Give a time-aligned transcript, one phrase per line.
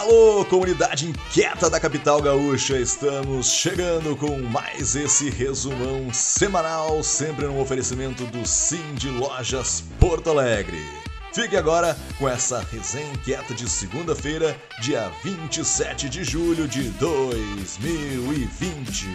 [0.00, 7.60] Alô, comunidade inquieta da capital gaúcha, estamos chegando com mais esse resumão semanal, sempre no
[7.60, 10.82] oferecimento do Sim de Lojas Porto Alegre.
[11.34, 19.06] Fique agora com essa resenha inquieta de segunda-feira, dia 27 de julho de 2020.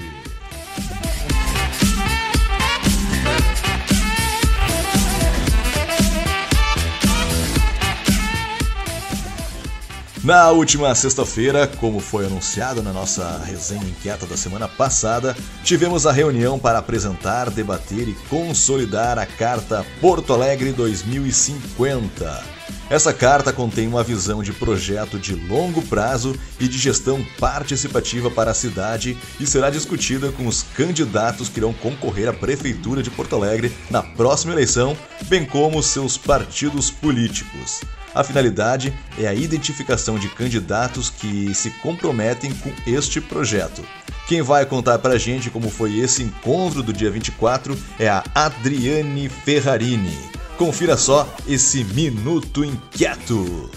[10.25, 16.11] Na última sexta-feira, como foi anunciado na nossa resenha inquieta da semana passada, tivemos a
[16.11, 22.43] reunião para apresentar, debater e consolidar a Carta Porto Alegre 2050.
[22.89, 28.50] Essa carta contém uma visão de projeto de longo prazo e de gestão participativa para
[28.50, 33.36] a cidade e será discutida com os candidatos que irão concorrer à Prefeitura de Porto
[33.36, 37.81] Alegre na próxima eleição, bem como seus partidos políticos.
[38.16, 43.86] A finalidade é a identificação de candidatos que se comprometem com este projeto.
[44.26, 48.23] Quem vai contar para a gente como foi esse encontro do dia 24 é a
[48.34, 50.17] Adriane Ferrarini.
[50.58, 53.70] Confira só esse Minuto Inquieto.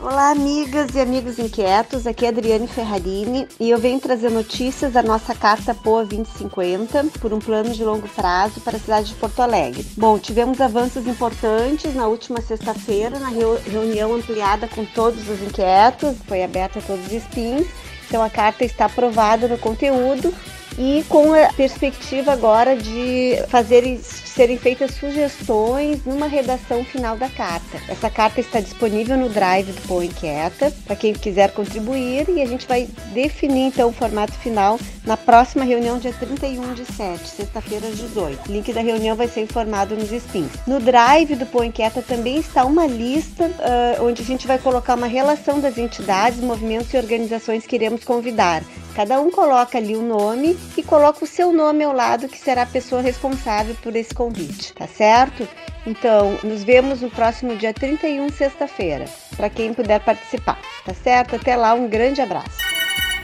[0.00, 2.06] Olá, amigas e amigos inquietos.
[2.06, 7.32] Aqui é Adriane Ferrarini e eu venho trazer notícias da nossa Carta POA 2050 por
[7.32, 9.84] um plano de longo prazo para a cidade de Porto Alegre.
[9.96, 16.44] Bom, tivemos avanços importantes na última sexta-feira, na reunião ampliada com todos os inquietos, foi
[16.44, 17.66] aberta a todos os spins.
[18.06, 20.32] Então a carta está aprovada no conteúdo
[20.78, 23.98] e com a perspectiva agora de fazer
[24.38, 27.78] serem feitas sugestões numa redação final da carta.
[27.88, 32.46] Essa carta está disponível no Drive do Pô Inquieta para quem quiser contribuir e a
[32.46, 37.88] gente vai definir então o formato final na próxima reunião dia 31 de 7, sexta-feira
[37.88, 38.48] às 18.
[38.48, 40.52] O link da reunião vai ser informado nos spins.
[40.66, 44.94] No Drive do Pô Inquieta também está uma lista uh, onde a gente vai colocar
[44.94, 48.62] uma relação das entidades, movimentos e organizações que iremos convidar.
[48.98, 52.62] Cada um coloca ali o nome e coloca o seu nome ao lado, que será
[52.62, 55.46] a pessoa responsável por esse convite, tá certo?
[55.86, 59.04] Então, nos vemos no próximo dia 31, sexta-feira,
[59.36, 61.36] para quem puder participar, tá certo?
[61.36, 62.58] Até lá, um grande abraço.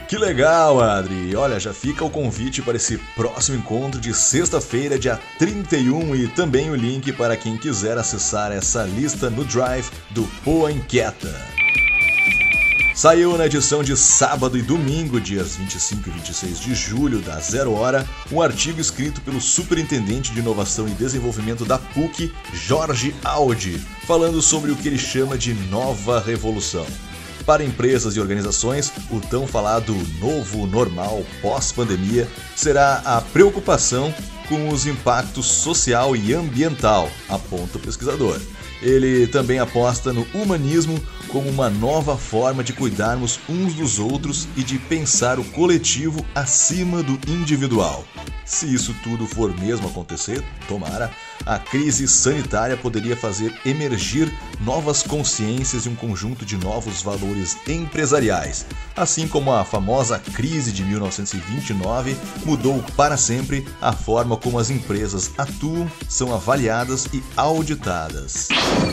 [0.07, 1.35] Que legal, Adri!
[1.35, 6.69] Olha, já fica o convite para esse próximo encontro de sexta-feira, dia 31, e também
[6.69, 11.64] o link para quem quiser acessar essa lista no Drive do Poa Inquieta.
[12.95, 17.73] Saiu na edição de sábado e domingo, dias 25 e 26 de julho, da Zero
[17.73, 24.41] Hora, um artigo escrito pelo Superintendente de Inovação e Desenvolvimento da PUC, Jorge Audi, falando
[24.41, 26.85] sobre o que ele chama de nova revolução.
[27.45, 34.15] Para empresas e organizações, o tão falado novo normal pós-pandemia será a preocupação
[34.47, 38.39] com os impactos social e ambiental, aponta o pesquisador.
[38.81, 40.97] Ele também aposta no humanismo
[41.27, 47.03] como uma nova forma de cuidarmos uns dos outros e de pensar o coletivo acima
[47.03, 48.05] do individual.
[48.45, 51.11] Se isso tudo for mesmo acontecer, tomara,
[51.45, 54.31] a crise sanitária poderia fazer emergir
[54.61, 58.65] novas consciências e um conjunto de novos valores empresariais,
[58.95, 62.15] assim como a famosa crise de 1929
[62.45, 68.47] mudou para sempre a forma como as empresas atuam, são avaliadas e auditadas.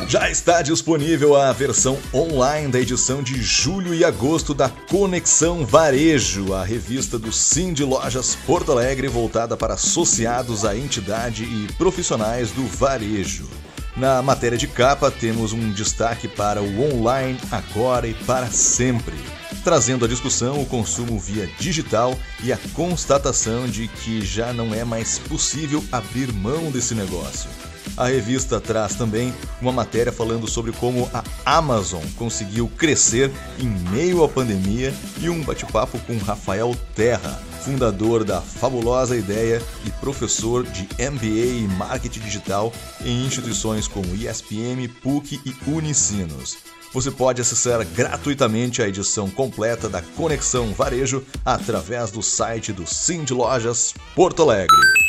[0.08, 6.54] Já está disponível a versão online da edição de julho e agosto da Conexão Varejo,
[6.54, 12.52] a revista do Sim de Lojas Porto Alegre voltada para associados à entidade e profissionais
[12.52, 13.48] do varejo.
[13.96, 19.16] Na matéria de capa, temos um destaque para o online agora e para sempre,
[19.64, 24.84] trazendo à discussão o consumo via digital e a constatação de que já não é
[24.84, 27.50] mais possível abrir mão desse negócio.
[27.96, 34.24] A revista traz também uma matéria falando sobre como a Amazon conseguiu crescer em meio
[34.24, 40.82] à pandemia e um bate-papo com Rafael Terra, fundador da fabulosa ideia e professor de
[40.98, 42.72] MBA e Marketing Digital
[43.04, 46.58] em instituições como ESPM, PUC e Unicinos.
[46.92, 53.32] Você pode acessar gratuitamente a edição completa da Conexão Varejo através do site do Cindy
[53.32, 55.01] Lojas Porto Alegre.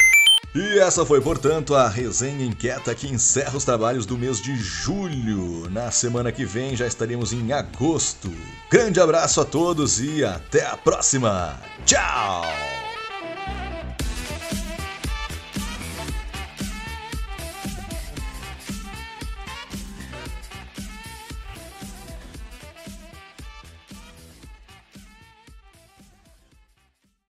[0.56, 5.68] E essa foi, portanto, a resenha inquieta que encerra os trabalhos do mês de julho.
[5.72, 8.32] Na semana que vem já estaremos em agosto.
[8.70, 11.60] Grande abraço a todos e até a próxima.
[11.86, 12.44] Tchau!